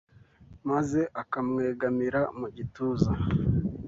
maze 0.69 0.99
akamwegamira 1.21 2.21
mu 2.39 2.47
gituza 2.55 3.11